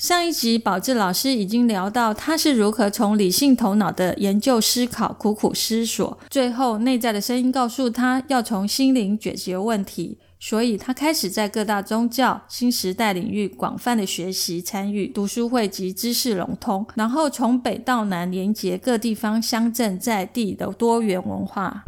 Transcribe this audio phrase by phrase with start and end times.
[0.00, 21.84] 上一集宝志老师已经聊到他是如何从理性头脑的研究思考苦苦思索，最后内在的声音告诉他要从心灵解决问题，所以他开始在各大宗教新时代领域广泛的学习参与读书会及知识融通，然后从北到南连接各地方乡镇在地的多元文化。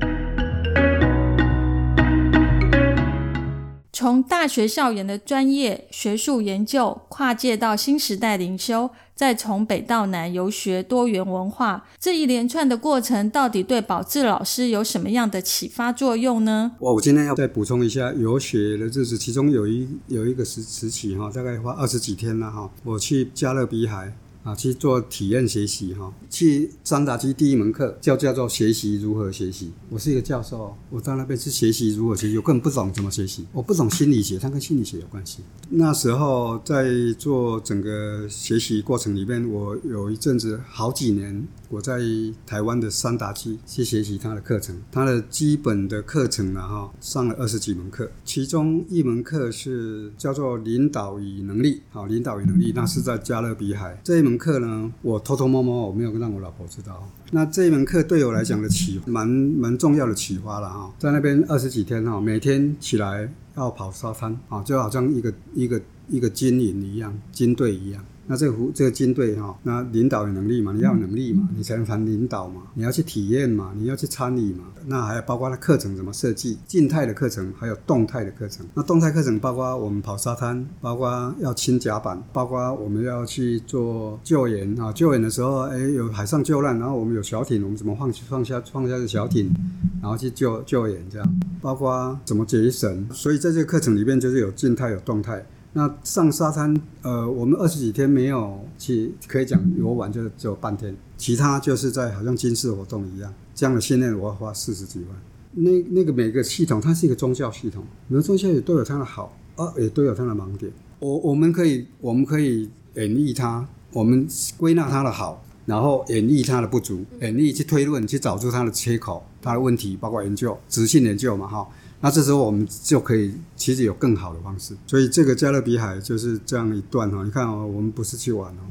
[4.03, 16.73] 从大学校园的专业学术研究跨界到新时代灵修，再从北到南游学多元文化，这一连串的过程，到底对宝智老师有什么样的启发作用呢？
[16.81, 24.13] 我我今天要再补充一下游学的日子，其中有一有一个时时期哈，大概花二十几天了哈，我去加勒比海。
[24.43, 29.71] 啊，去做体验学习哈，去三达基第一门课叫叫做学习如何学习。
[29.89, 35.39] 我是一个教授，我到那边去学习如何学习，我根本不懂怎么学习，我不懂心理学，它跟心理学有关系。
[35.71, 41.47] 那时候在做整个学习过程里面，我有一阵子好几年。
[41.73, 41.99] 我在
[42.45, 53.99] 台湾的三达基去学习他的课程，他的基本的课程呢，哈，上了二十几门课，其中一门课是叫做领导与能力，好，领导与能力，那是在加勒比海。
[54.05, 57.09] 这一门课呢，我偷偷摸摸，我没有让我老婆知道。
[57.31, 68.05] 那这一门课对我来讲的启蛮蛮重要的启发了哈，在那边二十几天哈，每天起来要跑沙滩啊，就好像一个一个一个军营一样，军队一样。
[68.27, 70.73] 那这个这个军队哈，那领导有能力嘛？
[70.73, 71.49] 你要有能力嘛？
[71.57, 72.63] 你才能谈领导嘛？
[72.75, 73.73] 你要去体验嘛？
[73.77, 74.65] 你要去参与嘛？
[74.87, 76.59] 那还有包括它课程怎么设计？
[76.67, 78.65] 静态的课程还有动态的课程。
[78.75, 84.93] 那动态课程包括我们跑沙滩，包括要清甲板，包括我们要去做救援啊！
[84.93, 89.53] 救援的时候，哎，有海上救难，然后我们有小艇，我们怎么放放下放下这小艇，
[90.01, 91.41] 然后去救救援这样？
[91.61, 93.07] 包括怎么结绳？
[93.13, 95.45] 所以在这个课程里面，就是有静态有动态。
[95.75, 103.33] 那上沙滩，呃，我们二十几天没有去，可以讲游玩就只有半天，其他就是在好像军事活动一样。
[103.55, 105.09] 这样的训练我要花四十几万。
[105.53, 110.71] 那那个每个系统，它是一个宗教系统，每个宗教也都有它的好，啊，也都有它的盲点。
[110.99, 114.29] 我我们可以我们可以演绎它，我们
[114.59, 121.67] 归纳它的好，然后演绎它的不足，演绎去推论，去找出它的缺口、它的问题，包括研究、直性研究嘛，哈。
[122.05, 124.77] 那这时候我们就可以，其实有更好的方式。
[124.89, 128.63] 所以这个加勒比海就是这样一段哈，你看哦，我们不是去玩哦，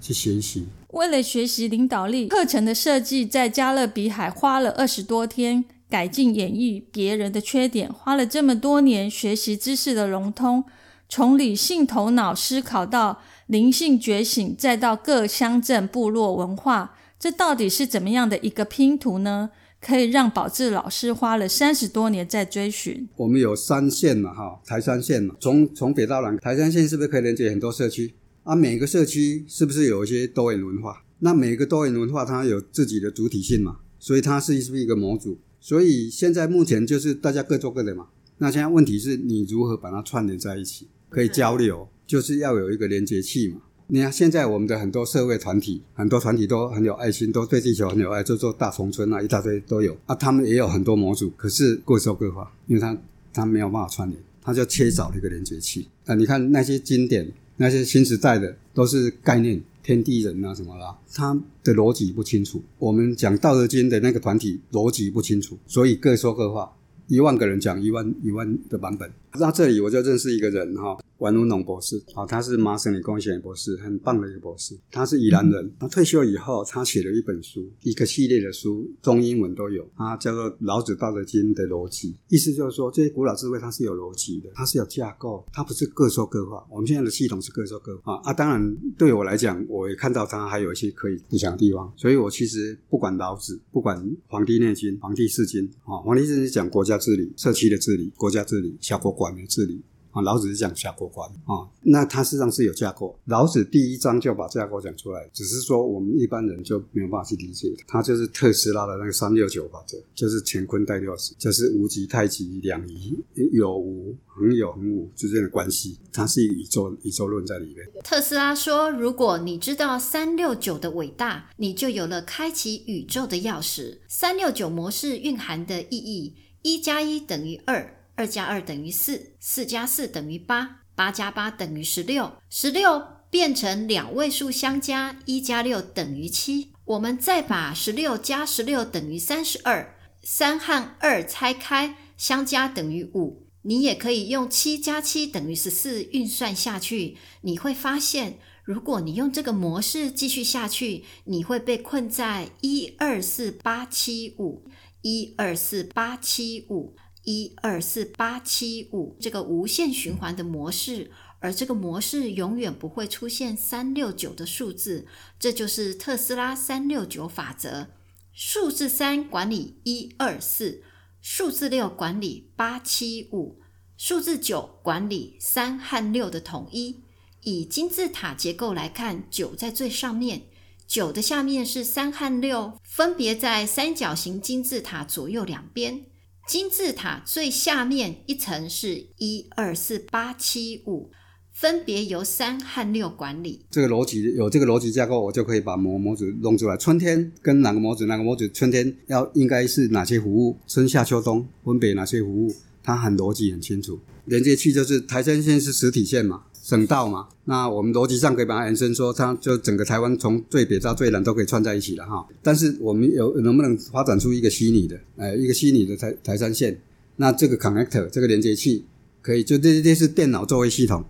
[0.00, 0.68] 去学习。
[0.92, 10.62] 为了学习领导力，课程的设计在加勒比海花了二十多天，改进演绎别人的缺点，花了这么多年学习知识的融通，
[11.08, 19.50] 从理性头脑思考到灵性觉醒，再到各乡镇部落文化，这到底是怎么样的一个拼图呢？
[19.84, 23.08] 可以让宝智老师花了三十多年在追寻。
[23.16, 28.14] 我们有三线嘛，哈，台三线嘛，从从北到南，台三线是不是可以连接很多社区？
[28.44, 31.02] 啊，每个社区是不是有一些多元文化？
[31.18, 35.38] 那每个多元文化它有自己的主体性嘛，所以它是是不是一个模组？
[35.60, 38.06] 所以现在目前就是大家各做各的嘛。
[38.38, 43.60] 那现在问题是你如何把它串联在一起，可以交流，就是要有一个连接器嘛。
[43.94, 50.14] 你看，现在我们的很多社会团体，很多团体都很有爱心，都对地球很有爱，做做大农村啊，一大堆都有啊。
[50.14, 52.96] 他们也有很多模组，可是各说各话，因为他
[53.34, 56.14] 他没有办法串联，他就缺少了一个连接器啊。
[56.14, 62.62] 你看那些经典，那些新时代的，都是概念，天地人啊什么啦，他的逻辑不清楚。
[62.78, 66.74] 我们讲道德经的那个团体逻辑不清楚，所以各说各话，
[67.08, 69.12] 一万个人讲一万一万的版本。
[69.34, 70.96] 那这里我就认识一个人哈。
[71.22, 74.76] 王如农博士，啊，他是麻省理工学院博士，很棒的一个博士。
[74.90, 79.88] 他是宜兰人，他退休以后，他写了一本书，一个系列的书，中英文都有。
[79.96, 86.66] 他叫做《老子道德经》的逻辑，意思就是说，这些古老智慧它是有逻辑的，它是有架构，它不是各说各话。
[86.68, 88.32] 我们现在的系统是各说各话啊。
[88.32, 91.92] 当然，对我来讲，我也看到它还有一些可以补强的地方。
[91.96, 93.96] 所以我其实不管老子，不管
[94.26, 99.80] 《黄帝内经》《黄帝四经》啊，《黄帝四经》讲国家治理、社区的治理、国家治理、小国管的治理。
[100.12, 103.18] 啊，老子是讲下过关啊，那它实际上是有架构。
[103.24, 107.72] 老子第一章就把架构讲出来，只是说我们一般人就没有办法去理解。
[107.86, 113.18] 它就是特斯拉的那个三六九法则，就是乾坤代六十，就是无极太极两仪，
[113.52, 117.76] 有无恒有恒无之间的关系，它是一个宇宙宇宙论在里面。
[118.04, 123.98] 特斯拉说，如果你知道三六九的伟大，你就有了开启宇宙的钥匙。
[124.08, 128.01] 三六九模式蕴含的意义：一加一等于二。
[128.22, 136.70] 二加二等于四，四加四等于八，八加八等于十六，十六变成两位数相加，一加六等于七。
[136.84, 143.48] 我们再把十六加十六等于三十二，三和二拆开，相加等于五。
[143.62, 154.62] 你也可以用七加七等于十四运算下去，你会发现，如果你用这个模式继续下去，你会被困在一二四八七五，
[155.00, 156.94] 一二四八七五。
[157.24, 165.06] 一二四八七五这个无限循环的模式，而这个模式永远不会出现三六九的数字，
[165.38, 167.88] 这就是特斯拉三六九法则。
[168.32, 170.82] 数字三管理一二四，
[171.20, 173.60] 数字六管理八七五，
[173.96, 177.02] 数字九管理三和六的统一。
[177.42, 180.42] 以金字塔结构来看，九在最上面，
[180.86, 186.06] 九的下面是三和六，分别在三角形金字塔左右两边。
[186.48, 191.10] 金字塔最下面一层是一二四八七五，
[191.52, 193.64] 分别由三和六管理。
[193.70, 196.76] 这个逻辑有这个逻辑架构，我就可以把模模组弄出来。
[196.76, 198.06] 春天跟哪个模组？
[198.06, 198.46] 哪个模组？
[198.48, 200.58] 春天要应该是哪些服务？
[200.66, 202.52] 春夏秋冬分别哪些服务？
[202.82, 204.00] 它很逻辑很清楚。
[204.24, 206.44] 连接器就是台山线是实体线嘛。
[206.62, 212.24] 省道嘛，那我们逻辑上可以把它延伸说，它就整个台湾从最北到最南都可以串在一起了哈。
[212.40, 216.78] 但是我们有能不能发展出一个虚拟的，呃，一个虚拟的台台山线？
[217.16, 218.84] 那这个 connector 这个连接器
[219.20, 221.04] 可以，就这这是电脑作为系统。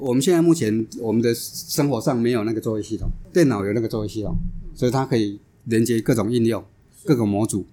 [0.00, 4.36] 我们现在目前我们的生活上没有那个作为系统，电脑有那个作为系统，
[4.74, 6.64] 所以它可以连接各种应用、
[7.04, 7.64] 各个模组。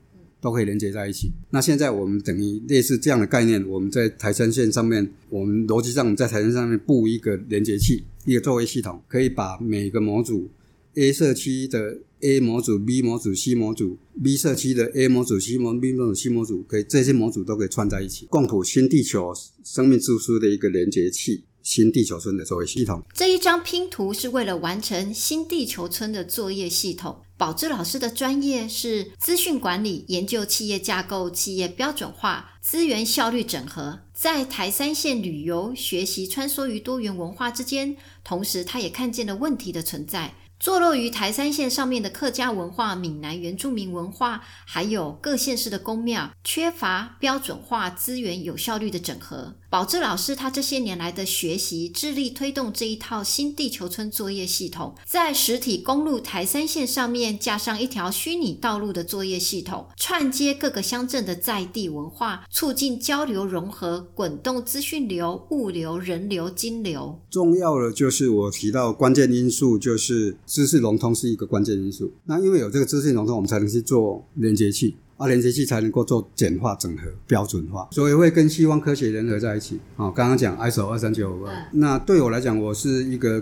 [0.44, 1.32] 都可以连接在一起。
[1.52, 10.50] 那现在我们等于类似这样的概念，我们在台山线上面，我们逻辑上在台山上面布一个连接器，一个作为系统，可以把每个模组
[10.96, 21.46] A 社区的 A 模组、B 模组、C 模组、B 社区的 A 模组、C 模、B 模组、C 模组，可以这些模组都可以串在一起，共谱新地球生命之书的一个连接器。
[21.64, 27.22] 新地球村的作业系统，这一张拼图是为了完成新地球村的作业系统。
[27.36, 40.34] 宝志老师的专业是资讯管理，研究企业架构、企业标准化、资源效率整合，在台三线旅游学习，穿梭于多元文化之间，同时他也看见了问题的存在。
[40.60, 49.56] 坐落于台三线上面的客家文化、闽南原住民文化，还有各县市的公庙，缺乏标准化资源、有效率的整合。
[49.70, 67.20] 宝志老师他这些年来的学习，致力推动这一套新地球村作业系统，在实体公路台三线上面架上一条虚拟道路的作业系统，串接各个乡镇的在地文化，促进交流融合，滚动资讯流、物流、人流、金流。
[67.30, 72.12] 重要的就我提到关键因素，就是知识融通是一个关键因素。
[72.26, 74.96] 那因为有这个知识融通，我们才能去做连接器。
[75.16, 79.80] 啊，连接器才能够做简化、整合、标准化，所以会跟西方科学联合在一起。
[79.96, 83.42] 啊，刚刚讲 ISO 二三九五二，那对我来讲，我是一个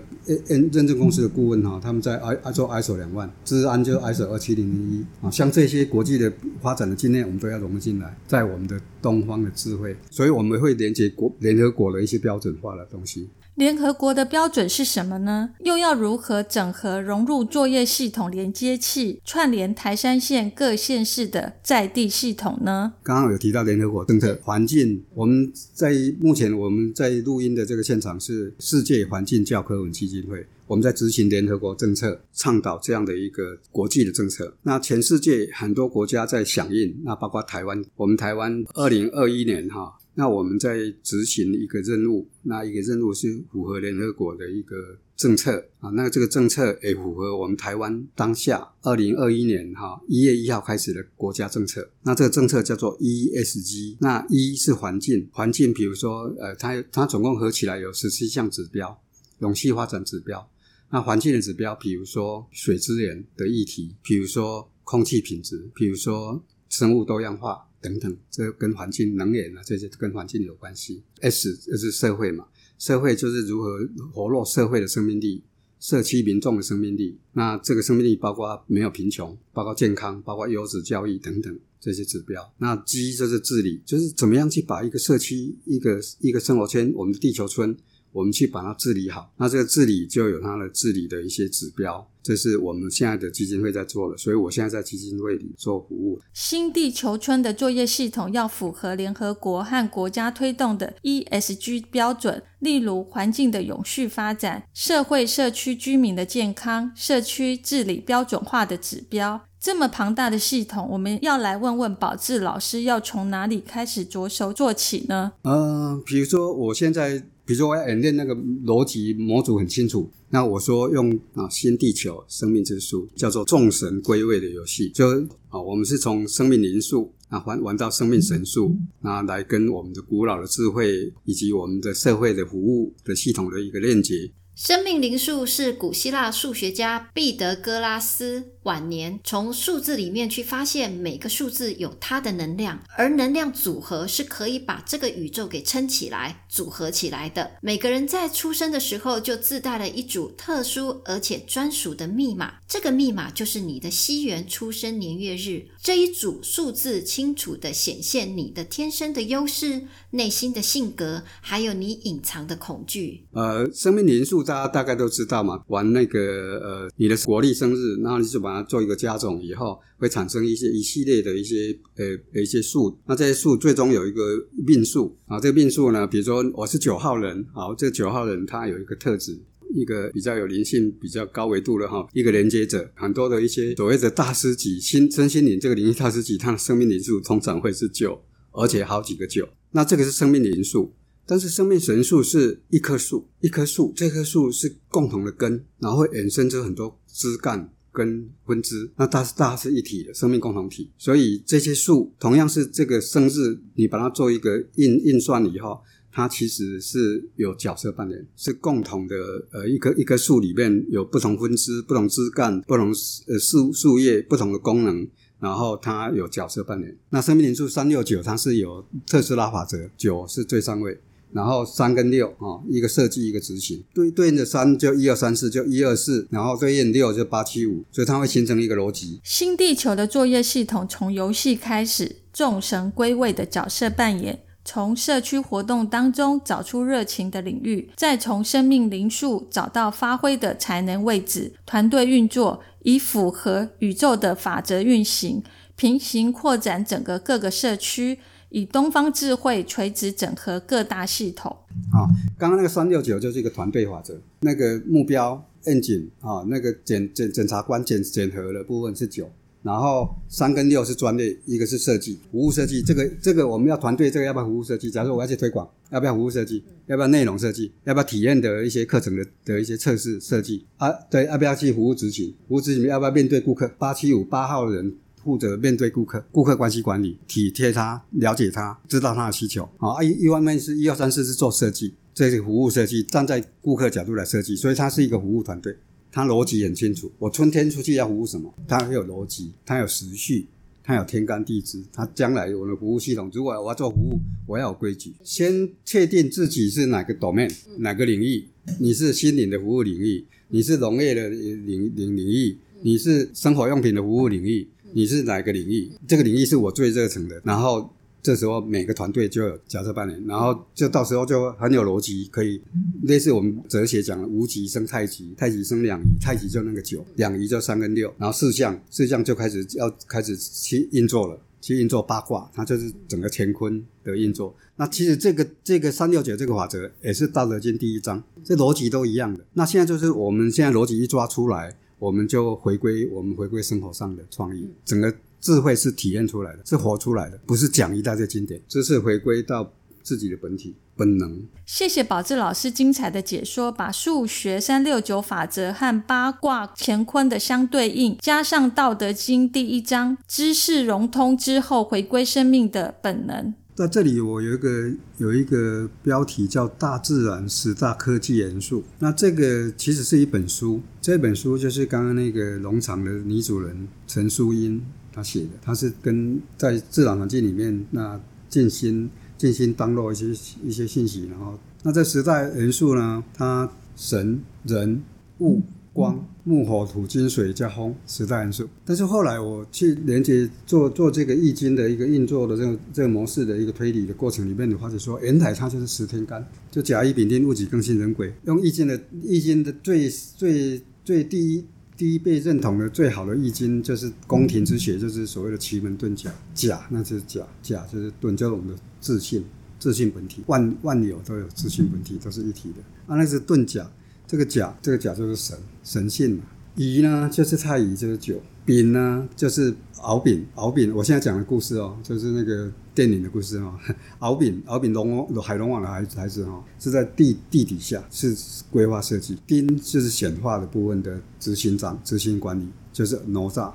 [0.49, 6.31] N 认证公司的顾问哈，他们在 I 做 ISO 两万，治安就 ISO 二七零零一啊，像这些国际的
[6.61, 13.29] 发展的经验，我们都要融入进来，在我们的东方的智慧，所以我们会连接国联合国的一些标准化的东西。
[13.55, 15.49] 联合国的标准是什么呢？
[15.59, 22.93] 又要如何整合融入作业系统连接器，串联台山县各县市的在地系统呢？
[23.03, 34.55] 刚刚有提到联合国政策环境，我们在目前我们在录音的这个现场是世界环境教科文基金会，我们在执行联合国政策，倡导这样的一个国际的政策。
[34.63, 39.97] 那全世界很多国家在响应，那包括台湾，我们台湾二零二一年哈。
[40.13, 44.75] 那我们在执行一个任务，那一个任务是符合联合国的一个
[45.15, 51.89] 政策啊，那这个政策也符合我们台湾当下二零二一年哈一月一号开始的国家政策。
[52.03, 59.01] 那这个政策叫做 ESG，那一是环境，环境比如说呃，它它总共合起来有十七项指标，
[59.39, 60.45] 永续发展指标。
[60.89, 67.65] 那环境的指标，比如说水资源的议题，比如说空气品质，比如说生物多样化。
[67.81, 71.01] 等等，这跟环境、能源啊，这些跟环境有关系。
[71.21, 72.45] S 就是社会嘛，
[72.77, 73.79] 社会就是如何
[74.13, 75.43] 活络社会的生命力，
[75.79, 77.17] 社区民众的生命力。
[77.33, 81.59] 那这个生命力包括没有贫穷，包括健康，包括优质教育等等。
[81.83, 82.53] 这些指标。
[82.59, 87.75] 那 G 就是治理，就是怎么样去把一个社区、一个一个生活圈，我们的地球村。
[88.11, 96.19] 我们去把它治理好，那这个治理就有它的治理的一些指标，这是我们现在的基金会在做的，所以我现在在基金会里做服务。
[96.33, 109.41] 新地球村的作业系统要符合联合国和国家推动的 ESG 标准，例如环境的永续发展、社会社区居民的健康、社区治理标准化的指标。
[109.59, 115.33] 这么庞大的系统，我们要来问问宝志老师，要从哪里开始着手做起呢？
[115.43, 117.23] 嗯，比如说我现在。
[117.45, 125.07] 比如说我要演练那个逻辑模组很清楚，那我说用啊新地球生命之树叫做众神归位的游戏，就
[125.49, 134.31] 啊我们是从生命灵数啊玩玩到生命神数，那来跟我们的古老的智慧以及我们的社会的服务的系统的一个链接。
[134.53, 147.51] 生命灵数是古希腊数学家毕德哥拉斯晚年从数字里面去发现每个数字有它的能量，而能量组合是可以把这个宇宙给撑起来、组合起来的。
[147.61, 155.67] 每个人在出生的时候就自带了一组特殊而且专属的密码，这个密码就是你的西元出生年月日。
[155.81, 163.25] 这一组数字清楚的显现你的天生的优势、内心的性格，还有你隐藏的恐惧。
[163.31, 164.41] 呃，生命年数。
[164.41, 172.97] 大家大概都知道嘛，玩那个呃，你的国历生日，然后你就把它做一个加总，以后会产生一些一系列的一些呃一些树。
[173.05, 174.23] 那这些树最终有一个
[174.67, 179.39] 命数啊，这个命数呢，比如说我是九号人，好，这九号人他有一个特质，
[179.75, 189.47] 一个比较有灵性、比较高维度的哈，一个连接者，很多的一些所谓的大师级心身心灵这个灵性大师级，他的生命灵数通常会是九，而且好几个九。
[189.71, 190.93] 那这个是生命灵数。
[191.23, 200.89] 但是生命神树是一棵树，一棵树，这棵树是共同的根，然后会衍生出很多枝干跟分支，那它是大是一体的生命共同体。
[200.97, 205.81] 所以这些树同样是这个生日，你把它做一个印印算以后，
[206.11, 209.15] 它其实是有角色扮演，是共同的。
[209.51, 212.93] 呃，一棵一棵树里面有不同分支、不同枝干、不同
[213.27, 215.07] 呃树树叶不同的功能，
[215.39, 216.97] 然后它有角色扮演。
[217.09, 220.97] 那生命灵数三六九，它是有特斯拉法则，九是最上位。
[221.33, 229.19] 然后三跟六啊，一个设计一个执行，对对应的三就一二三四就一二四，然后对应六就八七五，所以它会形成一个逻辑。
[229.23, 245.43] 新地球的作业系统从游戏开始，众神归位的角色扮演，从社区活动当中找出热情的领域，再从生命灵数找到发挥的才能位置，团队运作以符合宇宙的法则运行，
[245.75, 248.19] 平行扩展整个各个社区。
[248.51, 251.51] 以东方智慧垂直整合各大系统。
[251.91, 252.05] 啊，
[252.37, 259.29] 刚刚那个三六九就是一个团队法则，那个目标 engine 啊，那个检检检察官检检核的部分是九，
[259.63, 262.81] 然后三跟六是专业，一个是设计服务设计。
[262.81, 264.91] 这个这个我们要团队，这个要不要服务设计？
[264.91, 266.61] 假如我要去推广，要不要服务设计？
[266.87, 267.71] 要不要内容设计？
[267.85, 270.65] 要不要体验的一些课程的的一些测试设计？
[270.75, 272.35] 啊，对，要不要去服务执行？
[272.49, 273.69] 服务执行要不要面对顾客？
[273.77, 274.93] 八七五八号人。
[275.23, 279.63] 负责面对顾客，顾客关系管理，体贴他，了解他，知道他的需求。
[279.77, 285.75] 啊，一一方面是一二三四是做设计，这是服务设计，站在顾客角度来设计，所以它是一个服务团队，
[286.11, 287.11] 它逻辑很清楚。
[287.19, 290.47] 我春天出去要服务什么，它有逻辑，它有时序，
[290.83, 298.45] 它有天干地支，它将来我的服务系统，如果我要做服务，我要有规矩，先确定自己是哪个 domain，哪个领域，
[298.79, 304.67] 你是心灵的服务领域，你是农业的领领领域，你是生活用品的服务领域。
[304.93, 305.91] 你是哪个领域？
[306.07, 307.41] 这个领域是我最热诚的。
[307.43, 307.89] 然后
[308.21, 312.61] 这时候每个团队就有角色扮演，然后就到时候就很有逻辑，可以
[313.03, 324.55] 类似我们哲学讲的无极生太极，太极生两仪，太极就那个九，两仪就三跟六，然后四象，四象就开始要开始去运作了，去运作八卦，它就是整个乾坤的运作。
[324.75, 329.43] 那其实这个这个三六九这个法则也是《道德经》第一章，这逻辑都一样的。
[329.53, 331.75] 那现在就是我们现在逻辑一抓出来。
[332.01, 341.43] 我们就回归我们回归生活上的创意，整个智慧是体验出来的，是活出来的，不是讲一大堆经典，这是回归到自己的本体本能。
[341.67, 353.53] 谢谢宝志老师精彩的解说，把数学三六九法则和八卦乾坤的相对应，加上《道德经》第一章知识融通之后，回归生命的本能。
[353.81, 358.81] 在这里，我有一个有一个标题叫《大自然十大科技元素》。
[358.99, 364.79] 那这个其实是一本书，这本书就是刚刚那个农场的女主人陈淑英
[365.11, 370.27] 她写的，她是跟在自然环境里面那静心静心当落一些
[370.63, 375.01] 一些信息，然后那这十大元素呢，它神人
[375.39, 375.59] 物
[375.93, 378.67] 光、木、火、土、金、水加风十大元素。
[378.85, 391.65] 但是后来我去连接做做这个易经的一个运作的这个这个模式的一个推理的过程里面，你发现说，原来它就是十天干，就甲乙丙丁戊己庚辛壬癸，用易经的易经的最最最第一。
[391.97, 396.31] 第一被认同的最好的易经就是宫廷之学，就是所谓的奇门遁甲。
[396.51, 399.43] 甲那就是甲，甲就是遁，就是我们的自信，
[399.77, 400.41] 自信本体。
[400.47, 402.81] 万万有都有自信本体，都是一体的。
[403.05, 403.87] 啊，那是遁甲，
[404.31, 406.43] 这个甲，这个甲就是神，神性嘛。
[406.75, 408.41] 乙呢就是太乙，就是九。
[408.63, 410.95] 丙呢就是敖丙，敖丙。
[410.95, 413.73] 我现在讲的故事哦，就是那个电影的故事哦。
[414.19, 418.33] 敖丙，敖丙龙王，海龙王的孩子孩子哈，是在地地底下是
[418.71, 419.37] 规划设计。
[419.45, 423.73] 丁就是显化的部分的执行长、执行管理，就是哪吒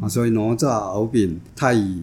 [0.00, 0.08] 啊。
[0.08, 2.02] 所以哪吒、敖丙、太乙、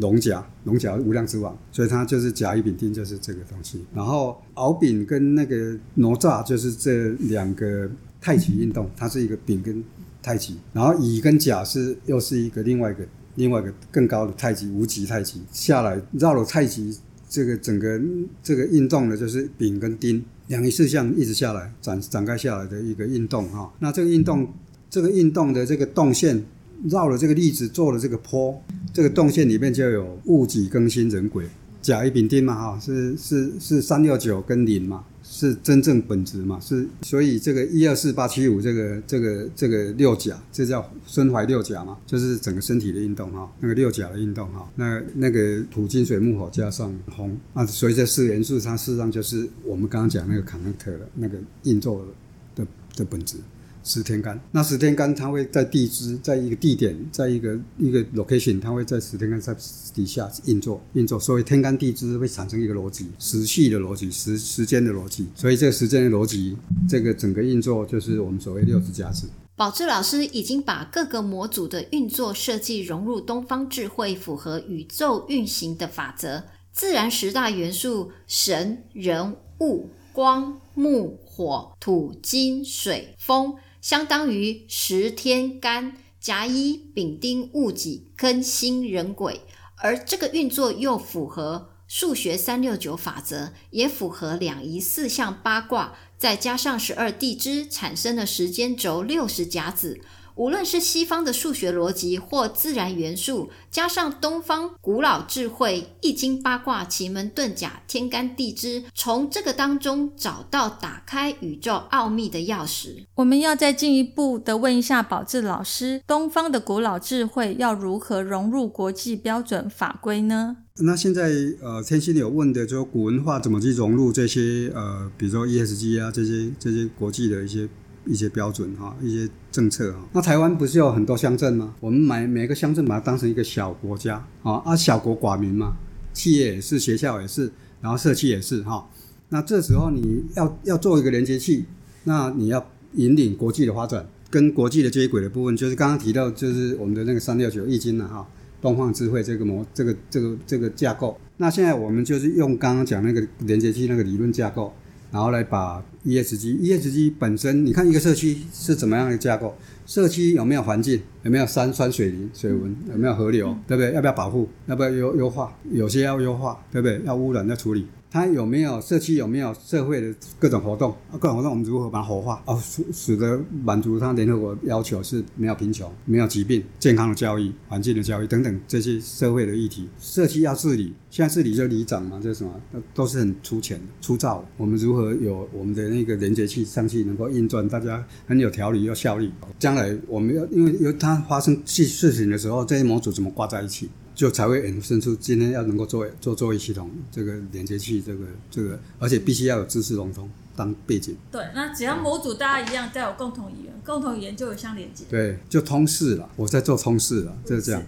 [0.00, 3.84] 龙甲，龙甲无量之王，所以它就是甲乙丙丁就是这个东西。
[3.94, 9.82] 然后敖丙跟那个哪吒就是这两个太极运动，它是一个丙跟。
[10.26, 16.98] 太极，然后乙跟甲是又是一个另外一个另外一个更高的太极无极太极下来绕了太极
[17.28, 18.00] 这个整个
[18.42, 23.70] 这个运动呢，就是丙跟丁两个事项一直下来展展开下来的一个运动哈。
[23.80, 24.50] 那这个运动
[24.88, 26.42] 这个运动的这个动线
[26.88, 28.62] 绕了这个粒子做了这个坡，
[28.92, 31.44] 这个动线里面就有戊己庚辛壬癸
[31.82, 35.04] 甲乙丙丁嘛哈，是是是三六九跟零嘛。
[35.26, 36.60] 是真正本质嘛？
[36.60, 41.96] 是，所以这个一二四八七五这个这个这个六甲，这叫身怀六甲嘛？
[42.06, 52.06] 就是整个身体的运动哈，那个六甲的运动哈，那那个土金水木火加上红啊，所以这四元素它事实上就是我们刚刚讲那个 connect 的那个运作
[52.54, 53.38] 的的本质。
[53.84, 59.54] 十天干，那十天干它会在地支，在一个地点，在一个一个 location，它会在十天干在
[59.94, 66.56] 底下运作运作，所以天干地支会产生一个逻辑，时序的逻辑，时时间的逻辑，所以这个时间的逻辑，
[66.88, 69.28] 这个整个运作就是我们所谓六十甲子。
[69.54, 83.54] 宝志老师已经把各个模组的运作设计融入东方智慧，符合宇宙运行的法则，自然十大元素：神、人、物、光、木、火、土、金、水、风。
[83.84, 89.42] 相当于十天干甲乙丙丁戊己庚辛壬癸，
[89.76, 100.00] 而这个运作又符合数学三六九法则，也符合两仪四象八卦，再加上十二地支，产生的时间轴六十甲子。
[100.36, 113.04] 无论是西方的数学逻辑或自然元素，加上东方古老智慧、易经八卦、奇门遁甲、天干地支，从这个当中找到打开宇宙奥秘的钥匙。
[113.14, 120.56] 我们要再进一步的问一下宝智老师：东方的古老智慧要如何融入国际标准法规呢？
[120.80, 121.30] 那现在
[121.62, 127.68] 呃，天心有问的，就古文化怎么去融入这些呃，比如说 ESG 啊，这些这些国际的一些。
[128.06, 129.98] 一些标准哈，一些政策哈。
[130.12, 131.74] 那台湾不是有很多乡镇吗？
[131.80, 135.76] 我们买每个乡镇把它当成一个小国家啊，啊小国寡民嘛，
[136.12, 138.88] 企业也是，学校也是，然后社区也是哈。
[139.30, 141.64] 那这时候你要要做一个连接器，
[142.04, 142.64] 那你要
[142.94, 148.26] 引领国际的发展，跟国际的接轨的部分，就是刚刚提到，就是我们的那个三六九易经了哈，
[148.60, 151.18] 东方智慧这个模，这个这个这个架构。
[151.38, 154.72] 那现在我们就是用刚刚讲那个连接器那个理论架构。
[155.14, 159.54] 然后来把 ESG，ESG 本身，你看一个社区是怎么样的架构？
[159.86, 161.00] 社区有没有环境？
[161.22, 162.74] 有没有山川水林、水文？
[162.90, 163.56] 有没有河流？
[163.64, 163.92] 对不对？
[163.92, 164.48] 要不要保护？
[164.66, 165.56] 要不要优优化？
[165.70, 167.00] 有些要优化，对不对？
[167.04, 167.86] 要污染要处理。
[168.14, 169.16] 它有没有社区？
[169.16, 170.92] 有没有社会的各种活动？
[171.10, 172.40] 啊，各种活动我们如何把它活化？
[172.46, 179.88] 哦，使使得满足它联合国要求是没有贫穷、没有疾病、健康的教育、环境的教育等等这些社会的议题。
[179.98, 182.52] 社区要治理，现在治理就里长嘛，这什么？
[182.94, 184.44] 都是很粗浅、粗糙。
[184.56, 189.28] 我们如何有我们的那个连接器上去能够运转，大家很有条理又效率？
[189.58, 193.90] 将来我们要因为有它发生事事情的时候，这些模组怎么挂在一起？
[194.14, 201.16] 就才会衍生出今天要能够做做作业系统这个连接器，这个这个，而且必须要有知识融通当背景。
[201.32, 205.04] 对，那只要模组大家一样，都有共同语言，共同语言就有相连接。
[205.10, 206.30] 对，就通识了。
[206.36, 207.82] 我在做通识了，就是这样。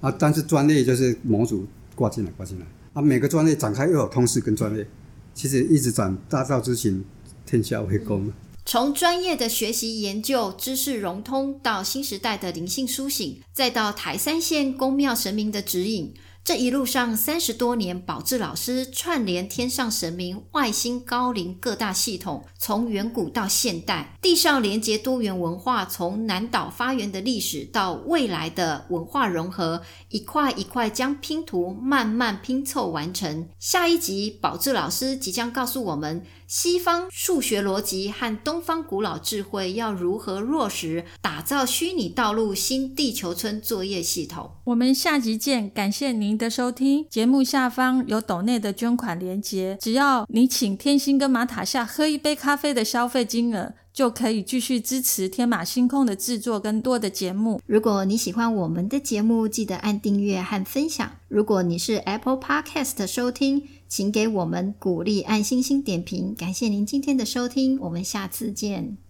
[0.00, 2.66] 啊，但是专业就是模组挂进来，挂进来。
[2.92, 4.86] 啊，每个专业展开又有通识跟专业，
[5.34, 7.04] 其实一直展大道之行，
[7.44, 8.32] 天下为公。
[8.64, 33.48] 从专业的学习研究、知识融通，到新时代的灵性苏醒，再到台三线宫庙神明的指引，这一路上三十多年，宝智老师串联天上神明、外星高龄各大系统，从远古到现代，地上连接多元文化，从南岛发源的历史到未来的文化融合，一块一块将拼图慢慢拼凑完成。
[33.60, 36.24] 下一集，宝智老师即将告诉我们。
[36.48, 44.50] 西方数学逻辑和东方古老智慧要如何落实，打造虚拟道路新地球村作业系统。
[44.64, 47.06] 我们下集见，感谢您您的收听。
[47.10, 57.60] 节目下方有斗内的捐款连结，只要你请天心跟马塔夏喝一杯咖啡的消费金额，就可以继续支持天马星空的制作更多的节目。
[57.66, 61.12] 如果你喜欢我们的节目，记得按订阅和分享。
[61.28, 66.34] 如果你是 Apple Podcast 收听，请给我们鼓励，按星星点评。
[66.34, 68.96] 感谢您今天的收听，我们下次见。